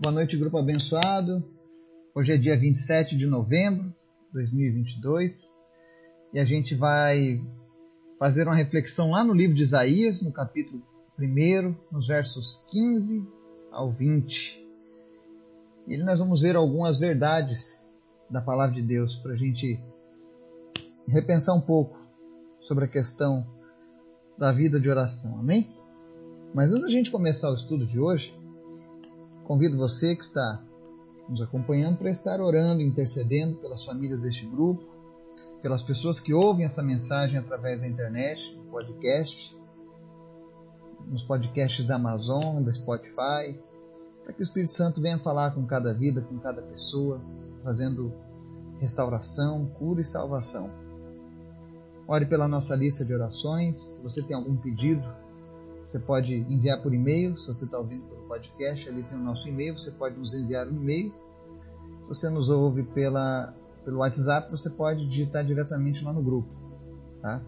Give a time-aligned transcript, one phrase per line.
[0.00, 1.44] Boa noite, grupo abençoado.
[2.14, 3.90] Hoje é dia 27 de novembro
[4.28, 5.54] de 2022
[6.32, 7.44] e a gente vai
[8.18, 10.82] fazer uma reflexão lá no livro de Isaías, no capítulo
[11.18, 13.28] 1, nos versos 15
[13.70, 14.66] ao 20.
[15.86, 17.94] E nós vamos ver algumas verdades
[18.30, 19.78] da palavra de Deus para a gente
[21.06, 21.98] repensar um pouco
[22.58, 23.46] sobre a questão
[24.38, 25.38] da vida de oração.
[25.38, 25.70] Amém?
[26.54, 28.39] Mas antes da gente começar o estudo de hoje,
[29.50, 30.62] convido você que está
[31.28, 34.84] nos acompanhando para estar orando, intercedendo pelas famílias deste grupo,
[35.60, 39.58] pelas pessoas que ouvem essa mensagem através da internet, do podcast,
[41.04, 43.58] nos podcasts da Amazon, da Spotify,
[44.22, 47.20] para que o Espírito Santo venha falar com cada vida, com cada pessoa,
[47.64, 48.14] fazendo
[48.78, 50.70] restauração, cura e salvação.
[52.06, 53.76] Ore pela nossa lista de orações.
[53.76, 55.02] Se você tem algum pedido,
[55.90, 57.36] você pode enviar por e-mail.
[57.36, 59.76] Se você está ouvindo pelo podcast, ali tem o nosso e-mail.
[59.76, 61.12] Você pode nos enviar um e-mail.
[62.02, 63.52] Se você nos ouve pela,
[63.84, 66.54] pelo WhatsApp, você pode digitar diretamente lá no grupo.
[67.20, 67.42] Tá?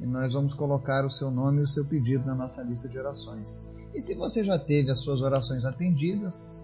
[0.00, 2.98] E nós vamos colocar o seu nome e o seu pedido na nossa lista de
[2.98, 3.66] orações.
[3.94, 6.60] E se você já teve as suas orações atendidas,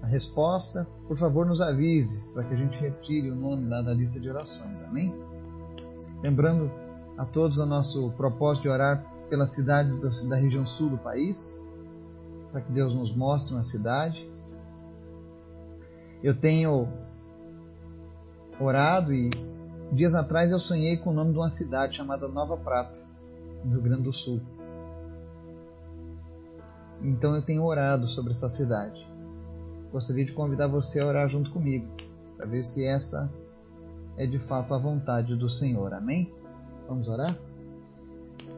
[0.00, 3.92] a resposta, por favor, nos avise para que a gente retire o nome lá da
[3.92, 4.80] lista de orações.
[4.84, 5.12] Amém?
[6.22, 6.70] Lembrando
[7.18, 11.64] a todos o nosso propósito de orar pelas cidades da região sul do país,
[12.52, 14.30] para que Deus nos mostre uma cidade.
[16.22, 16.88] Eu tenho
[18.58, 19.30] orado e
[19.92, 22.98] dias atrás eu sonhei com o nome de uma cidade chamada Nova Prata,
[23.64, 24.40] no Rio Grande do Sul.
[27.02, 29.06] Então eu tenho orado sobre essa cidade.
[29.92, 31.86] Gostaria de convidar você a orar junto comigo,
[32.36, 33.30] para ver se essa
[34.16, 35.92] é de fato a vontade do Senhor.
[35.92, 36.32] Amém?
[36.88, 37.36] Vamos orar?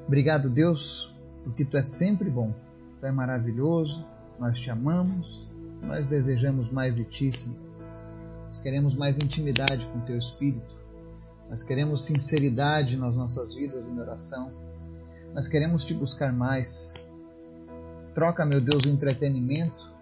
[0.08, 1.14] Obrigado, Deus,
[1.44, 2.54] porque tu és sempre bom,
[2.98, 4.06] tu és maravilhoso,
[4.40, 7.58] nós te amamos, nós desejamos mais de ti, Senhor.
[8.46, 10.74] Nós queremos mais intimidade com teu Espírito,
[11.50, 14.50] nós queremos sinceridade nas nossas vidas em oração,
[15.34, 16.94] nós queremos te buscar mais.
[18.14, 19.92] Troca, meu Deus, o entretenimento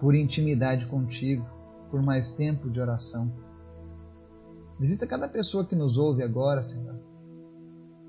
[0.00, 1.46] por intimidade contigo
[1.90, 3.30] por mais tempo de oração.
[4.78, 6.95] Visita cada pessoa que nos ouve agora, Senhor.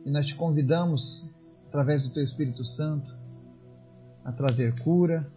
[0.08, 1.30] E nós te convidamos,
[1.68, 3.14] através do Teu Espírito Santo,
[4.24, 5.32] a trazer cura,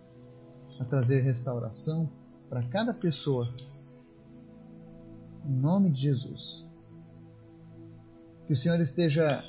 [0.78, 2.08] a trazer restauração
[2.48, 3.53] para cada pessoa.
[5.44, 6.64] Em nome de Jesus.
[8.47, 9.42] Que o Senhor esteja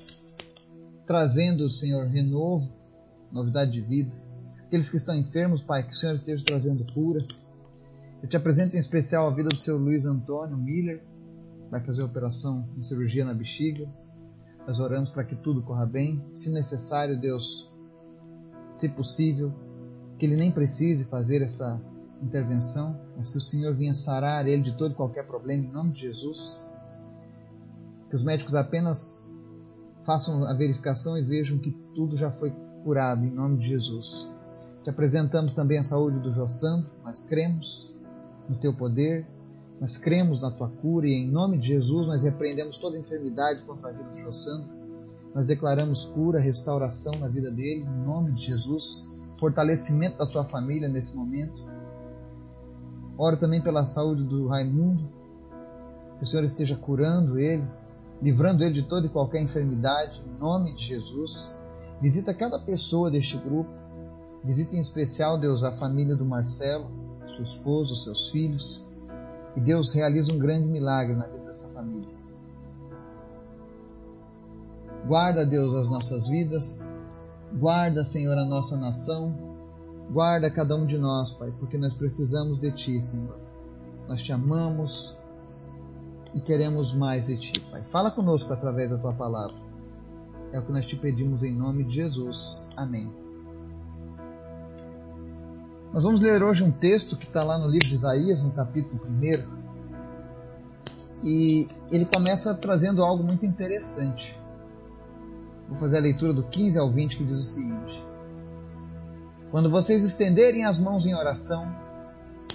[1.05, 2.75] trazendo, Senhor, renovo,
[3.31, 4.11] novidade de vida.
[4.65, 7.19] Aqueles que estão enfermos, Pai, que o Senhor esteja trazendo cura
[8.21, 11.03] eu te apresento em especial a vida do seu Luiz Antônio Miller,
[11.71, 13.89] vai fazer a operação de cirurgia na bexiga.
[14.66, 16.23] Nós oramos para que tudo corra bem.
[16.33, 17.72] Se necessário, Deus,
[18.72, 19.53] se possível,
[20.17, 21.81] que ele nem precise fazer essa
[22.22, 25.91] intervenção, mas que o Senhor venha sarar ele de todo e qualquer problema em nome
[25.91, 26.61] de Jesus.
[28.09, 29.25] Que os médicos apenas
[30.03, 32.51] façam a verificação e vejam que tudo já foi
[32.83, 34.31] curado em nome de Jesus.
[34.83, 37.95] Te apresentamos também a saúde do Jossandro, nós cremos
[38.49, 39.28] no teu poder,
[39.81, 43.89] nós cremos na tua cura e em nome de Jesus nós repreendemos toda enfermidade contra
[43.89, 44.69] a vida do Jossandro.
[45.33, 49.09] Nós declaramos cura, restauração na vida dele, em nome de Jesus,
[49.39, 51.65] fortalecimento da sua família nesse momento.
[53.17, 55.09] Oro também pela saúde do Raimundo,
[56.17, 57.67] que o Senhor esteja curando ele,
[58.21, 61.51] livrando ele de toda e qualquer enfermidade, em nome de Jesus.
[61.99, 63.71] Visita cada pessoa deste grupo,
[64.43, 66.85] visita em especial, Deus, a família do Marcelo,
[67.25, 68.91] sua esposa, os seus filhos.
[69.56, 72.22] E Deus realiza um grande milagre na vida dessa família.
[75.06, 76.79] Guarda, Deus, as nossas vidas.
[77.53, 79.35] Guarda, Senhor, a nossa nação.
[80.11, 83.38] Guarda cada um de nós, Pai, porque nós precisamos de Ti, Senhor.
[84.07, 85.17] Nós te amamos
[86.34, 87.84] e queremos mais de Ti, Pai.
[87.90, 89.56] Fala conosco através da Tua palavra.
[90.51, 92.67] É o que nós te pedimos em nome de Jesus.
[92.75, 93.11] Amém.
[95.93, 99.02] Nós vamos ler hoje um texto que está lá no livro de Isaías, no capítulo
[99.05, 99.61] 1.
[101.22, 104.34] E ele começa trazendo algo muito interessante.
[105.67, 108.02] Vou fazer a leitura do 15 ao 20 que diz o seguinte:
[109.52, 111.67] Quando vocês estenderem as mãos em oração,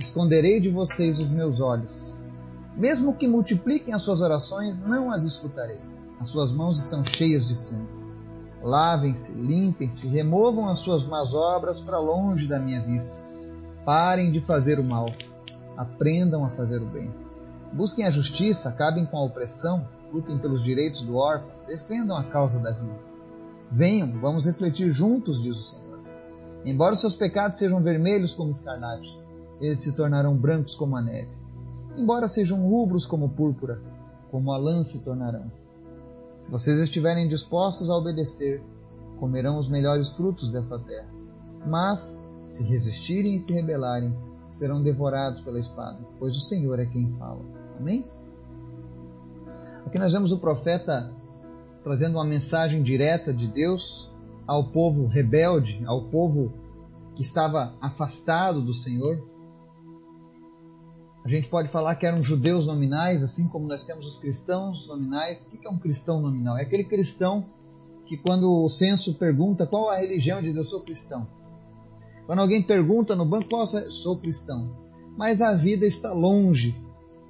[0.00, 2.11] esconderei de vocês os meus olhos.
[2.75, 5.81] Mesmo que multipliquem as suas orações, não as escutarei.
[6.19, 8.06] As suas mãos estão cheias de sangue.
[8.62, 13.25] Lavem-se, limpem-se, removam as suas más obras para longe da minha vista.
[13.87, 15.12] Parem de fazer o mal.
[15.77, 17.09] Aprendam a fazer o bem.
[17.73, 22.59] Busquem a justiça, acabem com a opressão, lutem pelos direitos do órfão, defendam a causa
[22.59, 22.99] da viúva.
[23.71, 26.00] Venham, vamos refletir juntos, diz o Senhor.
[26.65, 29.09] Embora os seus pecados sejam vermelhos como escarlate,
[29.61, 31.31] eles se tornarão brancos como a neve.
[31.97, 33.81] Embora sejam rubros como púrpura,
[34.32, 35.49] como a lã se tornarão.
[36.39, 38.61] Se vocês estiverem dispostos a obedecer,
[39.21, 41.09] comerão os melhores frutos dessa terra.
[41.65, 44.14] Mas, se resistirem e se rebelarem,
[44.48, 47.44] serão devorados pela espada, pois o Senhor é quem fala.
[47.78, 48.08] Amém?
[49.84, 51.12] Aqui nós vemos o profeta
[51.82, 54.10] trazendo uma mensagem direta de Deus
[54.46, 56.52] ao povo rebelde, ao povo
[57.14, 59.25] que estava afastado do Senhor.
[61.25, 65.46] A gente pode falar que eram judeus nominais, assim como nós temos os cristãos nominais.
[65.46, 66.56] O que é um cristão nominal?
[66.56, 67.46] É aquele cristão
[68.06, 71.26] que, quando o censo pergunta qual a religião, diz: Eu sou cristão.
[72.26, 74.76] Quando alguém pergunta no banco eu sou cristão,
[75.17, 76.75] mas a vida está longe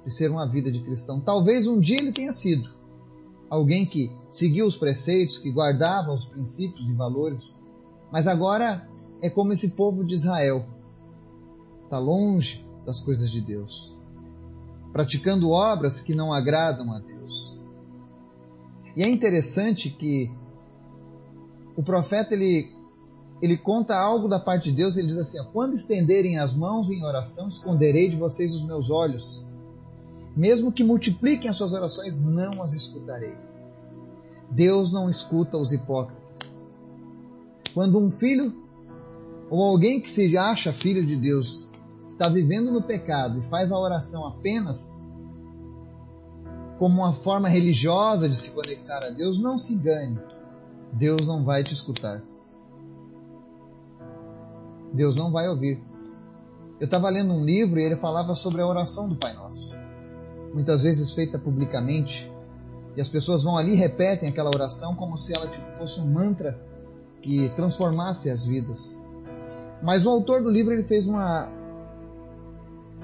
[0.03, 1.21] de ser uma vida de cristão.
[1.21, 2.69] Talvez um dia ele tenha sido
[3.49, 7.53] alguém que seguiu os preceitos, que guardava os princípios e valores,
[8.11, 8.89] mas agora
[9.21, 10.65] é como esse povo de Israel.
[11.83, 13.95] Está longe das coisas de Deus,
[14.91, 17.57] praticando obras que não agradam a Deus.
[18.95, 20.31] E é interessante que
[21.75, 22.75] o profeta ele,
[23.41, 27.03] ele conta algo da parte de Deus, ele diz assim: quando estenderem as mãos em
[27.03, 29.45] oração, esconderei de vocês os meus olhos.
[30.35, 33.35] Mesmo que multipliquem as suas orações, não as escutarei.
[34.49, 36.67] Deus não escuta os hipócritas.
[37.73, 38.55] Quando um filho
[39.49, 41.69] ou alguém que se acha filho de Deus
[42.07, 44.97] está vivendo no pecado e faz a oração apenas
[46.77, 50.19] como uma forma religiosa de se conectar a Deus, não se engane.
[50.93, 52.23] Deus não vai te escutar.
[54.93, 55.81] Deus não vai ouvir.
[56.79, 59.75] Eu estava lendo um livro e ele falava sobre a oração do Pai Nosso.
[60.53, 62.31] Muitas vezes feita publicamente.
[62.95, 66.07] E as pessoas vão ali e repetem aquela oração como se ela tipo, fosse um
[66.07, 66.59] mantra
[67.21, 69.03] que transformasse as vidas.
[69.81, 71.49] Mas o autor do livro ele fez uma,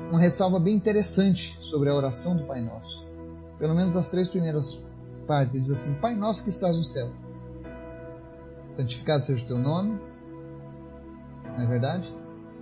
[0.10, 3.08] uma ressalva bem interessante sobre a oração do Pai Nosso.
[3.60, 4.84] Pelo menos as três primeiras
[5.28, 5.56] partes.
[5.56, 7.10] Ele diz assim: Pai Nosso que estás no céu,
[8.72, 10.00] santificado seja o teu nome.
[11.58, 12.14] Não é verdade?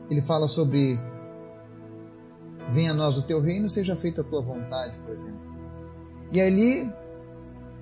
[0.09, 0.99] Ele fala sobre
[2.69, 5.39] venha a nós o teu reino, seja feita a tua vontade, por exemplo.
[6.31, 6.91] E ali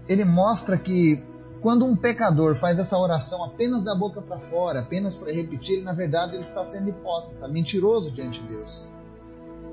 [0.08, 1.24] ele mostra que
[1.62, 5.84] quando um pecador faz essa oração apenas da boca para fora, apenas para repetir, ele,
[5.84, 8.88] na verdade ele está sendo hipócrita, mentiroso diante de Deus.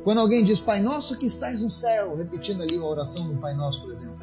[0.05, 3.55] Quando alguém diz Pai Nosso que estás no céu, repetindo ali a oração do Pai
[3.55, 4.19] Nosso, por exemplo.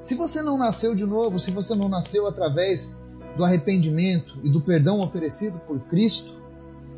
[0.00, 2.96] Se você não nasceu de novo, se você não nasceu através
[3.38, 6.36] do arrependimento e do perdão oferecido por Cristo,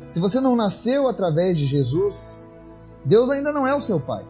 [0.09, 2.41] se você não nasceu através de Jesus,
[3.05, 4.27] Deus ainda não é o seu Pai.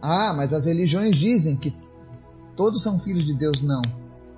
[0.00, 1.74] Ah, mas as religiões dizem que
[2.54, 3.60] todos são filhos de Deus.
[3.60, 3.82] Não.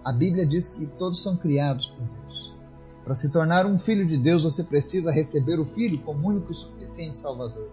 [0.03, 2.57] A Bíblia diz que todos são criados por Deus.
[3.05, 6.55] Para se tornar um filho de Deus, você precisa receber o Filho como único e
[6.55, 7.69] suficiente Salvador.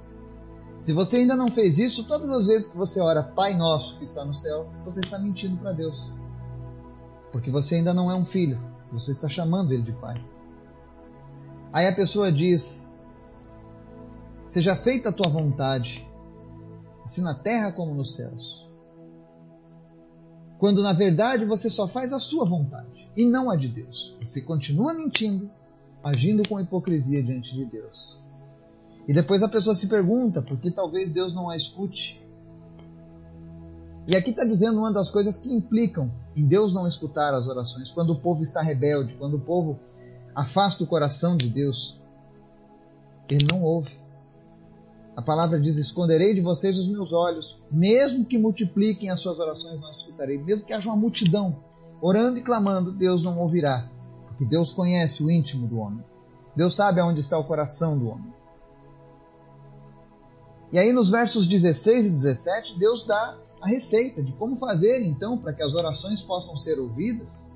[0.80, 4.04] Se você ainda não fez isso, todas as vezes que você ora Pai Nosso que
[4.04, 6.12] está no céu, você está mentindo para Deus.
[7.36, 8.58] Porque você ainda não é um filho,
[8.90, 10.26] você está chamando ele de Pai.
[11.74, 12.96] Aí a pessoa diz:
[14.46, 16.08] Seja feita a tua vontade,
[17.04, 18.66] assim na terra como nos céus.
[20.58, 24.18] Quando na verdade você só faz a sua vontade e não a de Deus.
[24.24, 25.52] Você continua mentindo,
[26.02, 28.24] agindo com hipocrisia diante de Deus.
[29.10, 32.25] E depois a pessoa se pergunta por que talvez Deus não a escute.
[34.08, 37.92] E aqui está dizendo uma das coisas que implicam em Deus não escutar as orações,
[37.92, 39.80] quando o povo está rebelde, quando o povo
[40.36, 42.00] afasta o coração de Deus,
[43.30, 43.98] ele não ouve.
[45.16, 49.82] A palavra diz: Esconderei de vocês os meus olhos, mesmo que multipliquem as suas orações,
[49.82, 51.58] não escutarei, mesmo que haja uma multidão
[52.02, 53.90] orando e clamando, Deus não ouvirá,
[54.28, 56.04] porque Deus conhece o íntimo do homem.
[56.56, 58.34] Deus sabe aonde está o coração do homem.
[60.72, 65.38] E aí nos versos 16 e 17, Deus dá a receita de como fazer então
[65.38, 67.52] para que as orações possam ser ouvidas.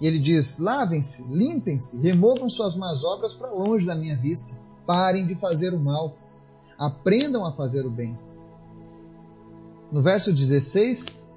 [0.00, 4.56] E ele diz: lavem-se, limpem-se, removam suas más obras para longe da minha vista.
[4.86, 6.16] Parem de fazer o mal.
[6.78, 8.18] Aprendam a fazer o bem.
[9.90, 11.32] No verso 16,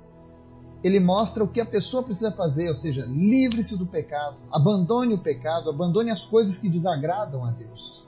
[0.83, 5.19] ele mostra o que a pessoa precisa fazer, ou seja, livre-se do pecado, abandone o
[5.19, 8.05] pecado, abandone as coisas que desagradam a Deus.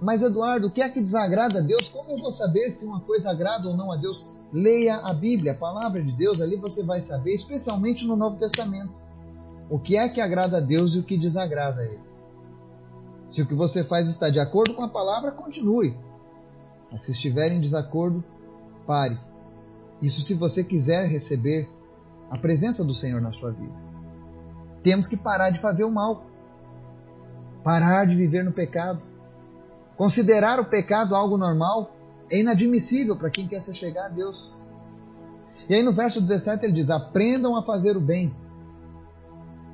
[0.00, 1.88] Mas, Eduardo, o que é que desagrada a Deus?
[1.88, 4.26] Como eu vou saber se uma coisa agrada ou não a Deus?
[4.52, 8.92] Leia a Bíblia, a palavra de Deus, ali você vai saber, especialmente no Novo Testamento,
[9.70, 12.12] o que é que agrada a Deus e o que desagrada a Ele.
[13.30, 15.96] Se o que você faz está de acordo com a palavra, continue.
[16.90, 18.22] Mas se estiver em desacordo,
[18.86, 19.18] pare
[20.02, 21.70] isso se você quiser receber
[22.28, 23.74] a presença do Senhor na sua vida.
[24.82, 26.26] Temos que parar de fazer o mal.
[27.62, 29.00] Parar de viver no pecado.
[29.96, 31.94] Considerar o pecado algo normal
[32.32, 34.56] é inadmissível para quem quer se chegar a Deus.
[35.68, 38.34] E aí no verso 17 ele diz: aprendam a fazer o bem,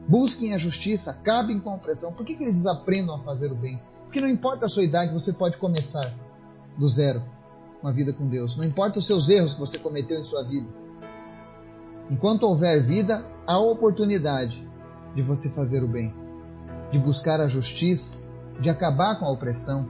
[0.09, 2.13] busquem a justiça, acabem com a opressão.
[2.13, 3.81] Por que, que ele diz aprendam a fazer o bem?
[4.05, 6.13] Porque não importa a sua idade, você pode começar
[6.77, 7.23] do zero
[7.81, 8.57] uma vida com Deus.
[8.57, 10.69] Não importa os seus erros que você cometeu em sua vida.
[12.11, 14.67] Enquanto houver vida, há oportunidade
[15.15, 16.13] de você fazer o bem,
[16.91, 18.17] de buscar a justiça,
[18.61, 19.89] de acabar com a opressão.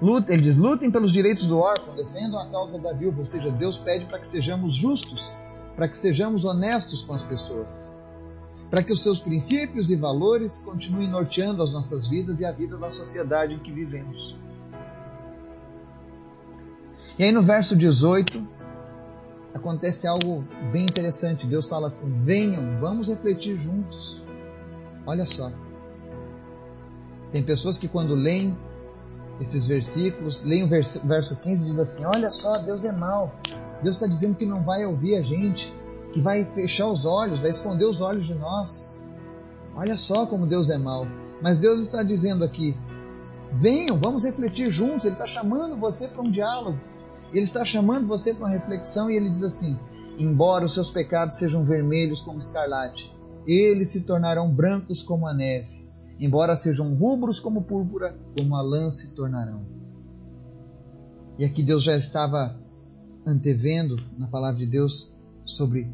[0.00, 3.20] Ele diz: lutem pelos direitos do órfão, defendam a causa da viúva.
[3.20, 5.32] Ou seja, Deus pede para que sejamos justos,
[5.74, 7.68] para que sejamos honestos com as pessoas,
[8.70, 12.76] para que os seus princípios e valores continuem norteando as nossas vidas e a vida
[12.76, 14.36] da sociedade em que vivemos.
[17.18, 18.46] E aí no verso 18,
[19.52, 21.44] acontece algo bem interessante.
[21.44, 24.22] Deus fala assim: venham, vamos refletir juntos.
[25.04, 25.50] Olha só.
[27.32, 28.56] Tem pessoas que quando leem
[29.40, 33.34] esses versículos, leem o verso, verso 15 e diz assim: Olha só, Deus é mau.
[33.82, 35.72] Deus está dizendo que não vai ouvir a gente,
[36.12, 38.98] que vai fechar os olhos, vai esconder os olhos de nós.
[39.74, 41.06] Olha só como Deus é mau.
[41.40, 42.76] Mas Deus está dizendo aqui:
[43.52, 45.04] venham, vamos refletir juntos.
[45.04, 46.78] Ele está chamando você para um diálogo.
[47.32, 49.78] Ele está chamando você para uma reflexão e ele diz assim:
[50.18, 53.14] Embora os seus pecados sejam vermelhos como escarlate,
[53.46, 55.77] eles se tornarão brancos como a neve.
[56.18, 59.64] Embora sejam rubros como púrpura, como a lã se tornarão.
[61.38, 62.58] E aqui Deus já estava
[63.24, 65.88] antevendo na palavra de Deus sobre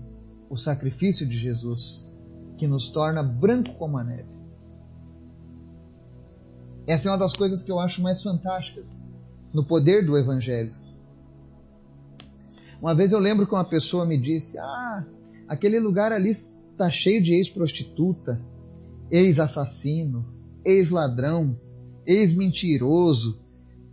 [0.48, 2.08] o sacrifício de Jesus,
[2.56, 4.28] que nos torna branco como a neve.
[6.86, 8.86] Essa é uma das coisas que eu acho mais fantásticas
[9.52, 10.74] no poder do Evangelho.
[12.80, 15.06] Uma vez eu lembro que uma pessoa me disse: Ah,
[15.48, 18.40] aquele lugar ali está cheio de ex-prostituta,
[19.10, 20.24] ex-assassino,
[20.64, 21.58] ex-ladrão,
[22.06, 23.40] ex-mentiroso.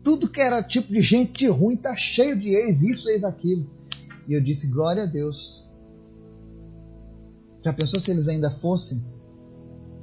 [0.04, 3.70] Tudo que era tipo de gente ruim está cheio de ex, isso, ex, aquilo.
[4.28, 5.70] E eu disse: Glória a Deus.
[7.64, 9.04] Já pensou se eles ainda fossem?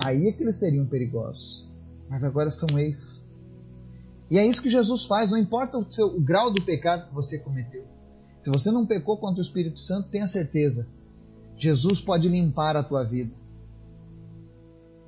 [0.05, 1.69] Aí é que eles seriam perigosos.
[2.09, 3.27] Mas agora são ex.
[4.31, 7.15] E é isso que Jesus faz, não importa o, seu, o grau do pecado que
[7.15, 7.85] você cometeu.
[8.39, 10.87] Se você não pecou contra o Espírito Santo, tenha certeza.
[11.57, 13.35] Jesus pode limpar a tua vida.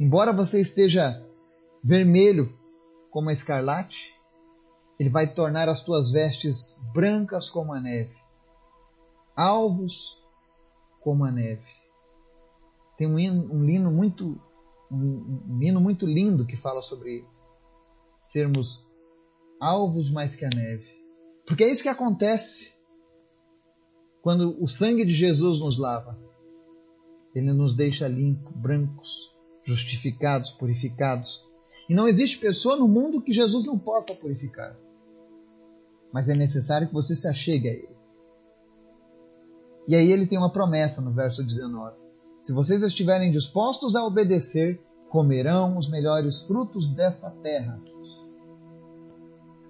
[0.00, 1.22] Embora você esteja
[1.84, 2.56] vermelho
[3.10, 4.18] como a escarlate,
[4.98, 8.16] ele vai tornar as tuas vestes brancas como a neve,
[9.36, 10.18] alvos
[11.02, 11.68] como a neve.
[12.96, 14.40] Tem um um hino muito
[14.90, 17.26] um, um hino muito lindo que fala sobre
[18.22, 18.88] sermos
[19.60, 20.88] alvos mais que a neve.
[21.46, 22.74] Porque é isso que acontece
[24.22, 26.18] quando o sangue de Jesus nos lava,
[27.34, 31.44] ele nos deixa limpos, brancos, justificados, purificados.
[31.88, 34.76] E não existe pessoa no mundo que Jesus não possa purificar.
[36.12, 38.00] Mas é necessário que você se achegue a Ele.
[39.88, 41.96] E aí ele tem uma promessa no verso 19:
[42.40, 47.80] Se vocês estiverem dispostos a obedecer, comerão os melhores frutos desta terra.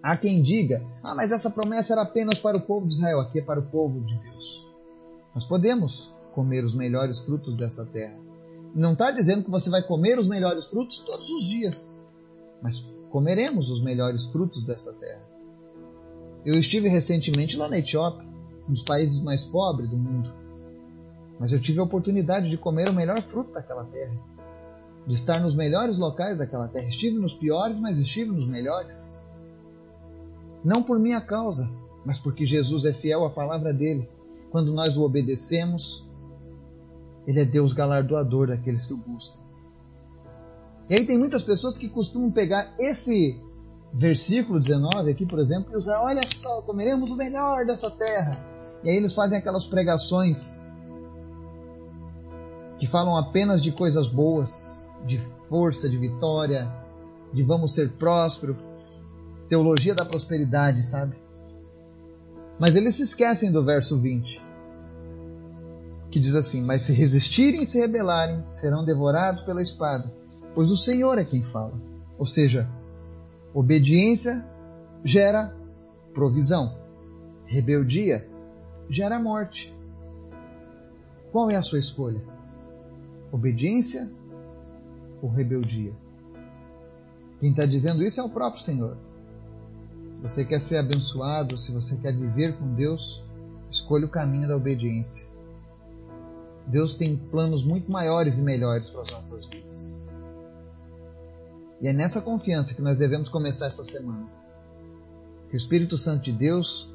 [0.02, 3.38] Há quem diga: ah, mas essa promessa era apenas para o povo de Israel, aqui
[3.38, 4.66] é para o povo de Deus.
[5.34, 8.29] Nós podemos comer os melhores frutos dessa terra.
[8.74, 11.98] Não está dizendo que você vai comer os melhores frutos todos os dias,
[12.62, 15.22] mas comeremos os melhores frutos dessa terra.
[16.44, 18.26] Eu estive recentemente lá na Etiópia,
[18.68, 20.32] um dos países mais pobres do mundo,
[21.38, 24.14] mas eu tive a oportunidade de comer o melhor fruto daquela terra,
[25.06, 26.86] de estar nos melhores locais daquela terra.
[26.86, 29.14] Estive nos piores, mas estive nos melhores.
[30.62, 31.70] Não por minha causa,
[32.04, 34.08] mas porque Jesus é fiel à palavra dele.
[34.50, 36.06] Quando nós o obedecemos,
[37.26, 39.38] ele é Deus galardoador daqueles que o buscam.
[40.88, 43.40] E aí tem muitas pessoas que costumam pegar esse
[43.92, 48.38] versículo 19 aqui, por exemplo, e usar, olha só, comeremos o melhor dessa terra.
[48.82, 50.56] E aí eles fazem aquelas pregações
[52.78, 56.72] que falam apenas de coisas boas, de força, de vitória,
[57.32, 58.56] de vamos ser prósperos
[59.50, 61.16] teologia da prosperidade, sabe?
[62.58, 64.40] Mas eles se esquecem do verso 20,
[66.10, 70.12] que diz assim: Mas se resistirem e se rebelarem, serão devorados pela espada,
[70.54, 71.74] pois o Senhor é quem fala.
[72.18, 72.68] Ou seja,
[73.54, 74.44] obediência
[75.04, 75.54] gera
[76.12, 76.76] provisão,
[77.46, 78.28] rebeldia
[78.90, 79.72] gera morte.
[81.30, 82.20] Qual é a sua escolha?
[83.30, 84.10] Obediência
[85.22, 85.92] ou rebeldia?
[87.38, 88.96] Quem está dizendo isso é o próprio Senhor.
[90.10, 93.22] Se você quer ser abençoado, se você quer viver com Deus,
[93.70, 95.29] escolha o caminho da obediência.
[96.70, 100.00] Deus tem planos muito maiores e melhores para as nossas vidas.
[101.80, 104.28] E é nessa confiança que nós devemos começar essa semana.
[105.48, 106.94] Que o Espírito Santo de Deus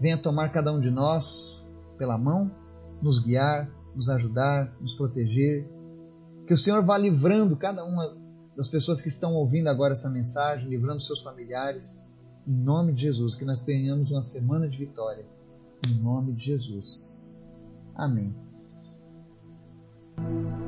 [0.00, 1.62] venha tomar cada um de nós
[1.98, 2.50] pela mão,
[3.02, 5.68] nos guiar, nos ajudar, nos proteger.
[6.46, 8.16] Que o Senhor vá livrando cada uma
[8.56, 12.08] das pessoas que estão ouvindo agora essa mensagem, livrando seus familiares.
[12.46, 15.26] Em nome de Jesus, que nós tenhamos uma semana de vitória.
[15.86, 17.12] Em nome de Jesus.
[17.94, 18.34] Amém.
[20.16, 20.63] Thank you.